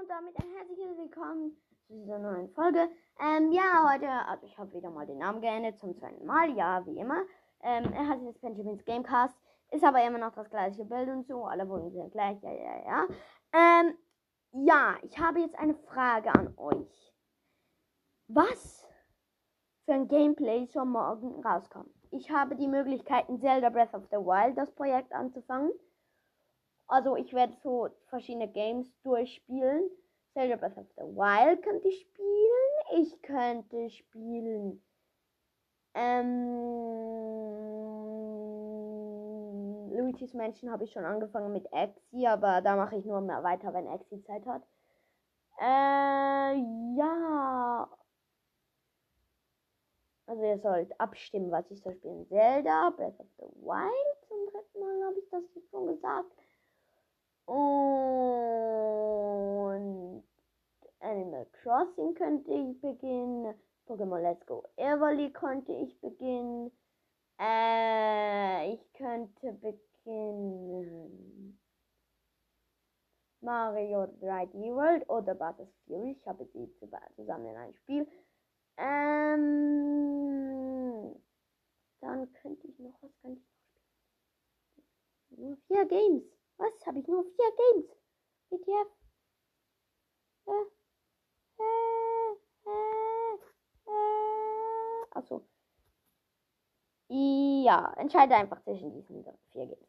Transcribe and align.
und 0.00 0.08
damit 0.08 0.34
ein 0.36 0.50
herzliches 0.56 0.96
Willkommen 0.96 1.56
zu 1.86 1.94
dieser 1.94 2.18
neuen 2.18 2.48
Folge. 2.50 2.88
Ähm, 3.20 3.52
ja, 3.52 3.92
heute, 3.92 4.08
also 4.26 4.46
ich 4.46 4.56
habe 4.56 4.72
wieder 4.72 4.90
mal 4.90 5.06
den 5.06 5.18
Namen 5.18 5.40
geändert 5.40 5.78
zum 5.80 5.94
zweiten 5.96 6.24
Mal, 6.24 6.50
ja, 6.56 6.84
wie 6.86 6.98
immer. 6.98 7.22
Ähm, 7.62 7.92
er 7.92 8.08
heißt 8.08 8.22
jetzt 8.24 8.40
Benjamin's 8.40 8.84
Gamecast, 8.84 9.36
ist 9.70 9.84
aber 9.84 10.02
immer 10.04 10.18
noch 10.18 10.32
das 10.34 10.48
gleiche 10.48 10.84
Bild 10.84 11.08
und 11.08 11.26
so, 11.26 11.44
alle 11.44 11.66
Folgen 11.66 11.90
sind 11.90 12.10
gleich, 12.10 12.40
ja, 12.42 12.52
ja, 12.52 12.84
ja. 12.86 13.06
Ähm, 13.52 13.98
ja, 14.66 14.96
ich 15.02 15.18
habe 15.18 15.40
jetzt 15.40 15.58
eine 15.58 15.74
Frage 15.74 16.34
an 16.34 16.54
euch. 16.56 17.14
Was 18.28 18.88
für 19.84 19.92
ein 19.92 20.08
Gameplay 20.08 20.66
soll 20.66 20.86
morgen 20.86 21.44
rauskommen? 21.44 21.92
Ich 22.10 22.30
habe 22.30 22.56
die 22.56 22.68
Möglichkeit, 22.68 23.28
in 23.28 23.40
Zelda 23.40 23.68
Breath 23.68 23.94
of 23.94 24.06
the 24.10 24.16
Wild 24.16 24.56
das 24.56 24.70
Projekt 24.72 25.12
anzufangen. 25.12 25.70
Also 26.92 27.16
ich 27.16 27.32
werde 27.32 27.54
so 27.62 27.88
verschiedene 28.08 28.48
Games 28.48 28.86
durchspielen. 29.02 29.88
Zelda 30.34 30.56
Breath 30.56 30.76
of 30.76 30.86
the 30.98 31.04
Wild 31.04 31.62
könnte 31.62 31.88
ich 31.88 32.02
spielen. 32.02 33.00
Ich 33.00 33.22
könnte 33.22 33.88
spielen. 33.88 34.82
Ähm, 35.94 36.50
Luigi's 39.90 40.34
Mansion 40.34 40.70
habe 40.70 40.84
ich 40.84 40.92
schon 40.92 41.06
angefangen 41.06 41.54
mit 41.54 41.66
Exi, 41.72 42.26
aber 42.26 42.60
da 42.60 42.76
mache 42.76 42.96
ich 42.96 43.06
nur 43.06 43.22
mehr 43.22 43.42
weiter, 43.42 43.72
wenn 43.72 43.86
Exi 43.86 44.22
Zeit 44.24 44.44
hat. 44.44 44.62
Äh, 45.60 46.56
ja. 46.98 47.88
Also 50.26 50.42
ihr 50.44 50.58
sollt 50.58 51.00
abstimmen, 51.00 51.50
was 51.50 51.70
ich 51.70 51.80
soll 51.80 51.94
spielen. 51.94 52.26
Zelda, 52.28 52.90
Breath 52.90 53.18
of 53.18 53.28
the 53.38 53.46
Wild. 53.64 54.28
Zum 54.28 54.46
dritten 54.52 54.78
Mal 54.78 55.06
habe 55.06 55.18
ich 55.18 55.30
das 55.30 55.42
jetzt 55.54 55.70
schon 55.70 55.86
gesagt. 55.86 56.30
Und 57.46 58.22
Animal 61.00 61.46
Crossing 61.62 62.14
könnte 62.14 62.52
ich 62.52 62.80
beginnen. 62.80 63.54
Pokémon 63.86 64.22
Let's 64.22 64.46
Go 64.46 64.64
Everly 64.76 65.32
könnte 65.32 65.72
ich 65.72 66.00
beginnen. 66.00 66.70
Äh, 67.38 68.74
ich 68.74 68.92
könnte 68.92 69.52
beginnen. 69.52 71.58
Mario 73.40 74.04
3D 74.20 74.74
World 74.74 75.08
oder 75.10 75.34
Buzz 75.34 75.68
Fury. 75.86 76.12
Ich 76.12 76.26
habe 76.26 76.44
sie 76.46 76.70
zusammen 77.16 77.46
in 77.46 77.56
ein 77.56 77.74
Spiel. 77.74 78.06
Ähm, 78.76 79.42
dann 82.00 82.32
könnte 82.34 82.68
ich 82.68 82.78
noch, 82.78 83.02
was 83.02 83.10
könnte 83.20 83.40
ich 83.40 83.46
noch 83.46 83.66
spielen? 83.66 83.88
Nur 85.30 85.56
vier 85.66 85.84
Games. 85.86 86.24
Was? 86.62 86.86
Habe 86.86 87.00
ich 87.00 87.08
nur 87.08 87.24
vier 87.24 87.50
Games? 87.56 87.90
WTF? 88.50 88.86
Äh, 90.46 90.52
äh, 91.58 92.36
äh, 92.66 93.34
äh. 93.90 95.06
Achso. 95.10 95.42
Ja, 97.08 97.92
entscheide 97.96 98.36
einfach 98.36 98.62
zwischen 98.62 98.92
diesen 98.92 99.24
vier 99.50 99.66
Games. 99.66 99.88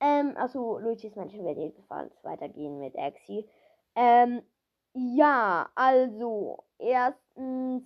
Ähm, 0.00 0.34
also 0.38 0.78
Luigi's 0.78 1.14
Mansion 1.14 1.44
wird 1.44 1.58
jedenfalls 1.58 2.24
weitergehen 2.24 2.78
mit 2.78 2.96
Axie. 2.96 3.46
Ähm, 3.94 4.42
ja, 4.94 5.70
also, 5.74 6.64
erstens, 6.78 7.84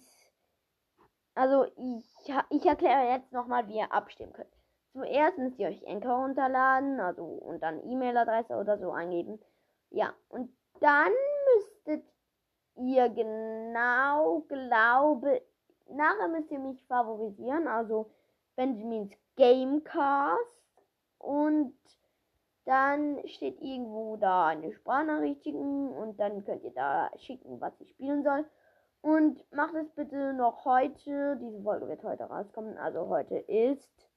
also 1.34 1.64
ich, 1.76 2.32
ich 2.50 2.66
erkläre 2.66 3.10
jetzt 3.10 3.32
nochmal, 3.32 3.66
wie 3.66 3.78
ihr 3.78 3.92
abstimmen 3.92 4.32
könnt. 4.32 4.57
Zuerst 4.98 5.38
müsst 5.38 5.60
ihr 5.60 5.68
euch 5.68 5.82
Enker 5.84 6.12
runterladen, 6.12 6.98
also 6.98 7.22
und 7.22 7.62
dann 7.62 7.88
E-Mail-Adresse 7.88 8.56
oder 8.56 8.78
so 8.78 8.90
eingeben. 8.90 9.38
Ja, 9.90 10.12
und 10.28 10.50
dann 10.80 11.12
müsstet 11.54 12.04
ihr 12.74 13.08
genau, 13.08 14.40
glaube, 14.48 15.40
nachher 15.88 16.26
müsst 16.26 16.50
ihr 16.50 16.58
mich 16.58 16.84
favorisieren, 16.86 17.68
also 17.68 18.10
Benjamins 18.56 19.12
Gamecast 19.36 20.84
und 21.18 21.74
dann 22.64 23.26
steht 23.28 23.60
irgendwo 23.62 24.16
da 24.16 24.48
eine 24.48 24.72
Sprachnachricht 24.72 25.44
schicken 25.44 25.90
und 25.90 26.18
dann 26.18 26.44
könnt 26.44 26.64
ihr 26.64 26.74
da 26.74 27.08
schicken, 27.18 27.60
was 27.60 27.72
ich 27.80 27.90
spielen 27.90 28.24
soll. 28.24 28.44
Und 29.00 29.44
macht 29.52 29.74
es 29.74 29.88
bitte 29.90 30.32
noch 30.32 30.64
heute. 30.64 31.38
Diese 31.40 31.62
Folge 31.62 31.86
wird 31.86 32.02
heute 32.02 32.24
rauskommen. 32.24 32.76
Also 32.78 33.08
heute 33.08 33.36
ist 33.36 34.08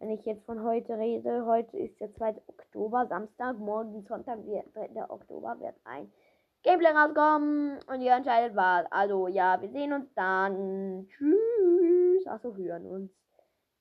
wenn 0.00 0.10
ich 0.10 0.24
jetzt 0.24 0.44
von 0.46 0.64
heute 0.64 0.96
rede, 0.96 1.44
heute 1.44 1.76
ist 1.76 2.00
der 2.00 2.12
2. 2.14 2.34
Oktober, 2.46 3.06
Samstag, 3.06 3.58
morgen 3.58 4.02
Sonntag, 4.06 4.38
3. 4.74 5.10
Oktober, 5.10 5.60
wird 5.60 5.76
ein 5.84 6.10
Gameplay 6.62 6.90
rauskommen 6.90 7.78
und 7.86 8.00
ihr 8.00 8.12
entscheidet 8.12 8.56
was. 8.56 8.86
Also 8.90 9.28
ja, 9.28 9.60
wir 9.60 9.68
sehen 9.70 9.92
uns 9.92 10.12
dann. 10.14 11.06
Tschüss. 11.08 12.26
Achso, 12.26 12.56
hören 12.56 12.86
uns. 12.86 13.10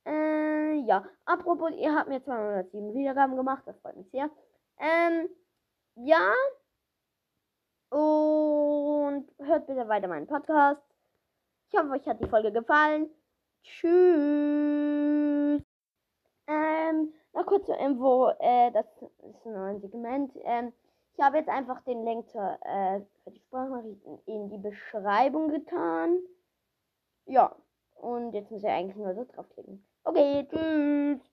Äh, 0.06 0.76
ja. 0.86 1.06
Apropos, 1.24 1.72
ihr 1.78 1.96
habt 1.96 2.10
mir 2.10 2.22
207 2.22 2.94
Wiedergaben 2.94 3.38
gemacht, 3.38 3.64
das 3.66 3.80
freut 3.80 3.96
mich 3.96 4.10
sehr. 4.12 4.30
Ähm, 4.78 5.30
ja. 5.96 6.34
Und 7.92 9.26
hört 9.40 9.68
bitte 9.68 9.88
weiter 9.88 10.10
meinen 10.10 10.28
Podcast. 10.28 10.82
Ich 11.72 11.80
hoffe, 11.80 11.92
euch 11.92 12.06
hat 12.08 12.22
die 12.22 12.28
Folge 12.28 12.52
gefallen. 12.52 13.10
Tschüss. 13.64 14.49
Kurz 17.50 17.66
zur 17.66 17.78
Info, 17.80 18.30
äh, 18.40 18.72
das 18.72 18.86
ist 19.02 19.46
ein 19.46 19.54
neues 19.54 19.82
Segment. 19.82 20.32
Ähm, 20.44 20.72
ich 21.14 21.20
habe 21.20 21.38
jetzt 21.38 21.50
einfach 21.50 21.82
den 21.82 22.04
Link 22.06 22.30
zur, 22.30 22.58
äh, 22.62 23.02
für 23.24 23.32
die 23.32 23.40
Sprachnachrichten 23.40 24.20
in 24.26 24.50
die 24.50 24.58
Beschreibung 24.58 25.50
getan. 25.50 26.20
Ja, 27.26 27.56
und 27.96 28.34
jetzt 28.34 28.52
muss 28.52 28.64
ihr 28.64 28.72
eigentlich 28.72 28.96
nur 28.96 29.14
so 29.16 29.26
draufklicken. 29.26 29.84
Okay, 30.04 30.48
tschüss. 30.50 31.29